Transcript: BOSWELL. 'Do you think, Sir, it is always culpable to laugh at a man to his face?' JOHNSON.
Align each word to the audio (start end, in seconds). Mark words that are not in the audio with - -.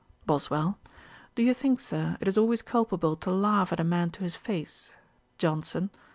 BOSWELL. 0.25 0.79
'Do 1.35 1.43
you 1.43 1.53
think, 1.53 1.79
Sir, 1.79 2.17
it 2.19 2.27
is 2.27 2.35
always 2.35 2.63
culpable 2.63 3.15
to 3.17 3.29
laugh 3.29 3.71
at 3.71 3.79
a 3.79 3.83
man 3.83 4.09
to 4.13 4.21
his 4.23 4.33
face?' 4.35 4.93
JOHNSON. 5.37 5.91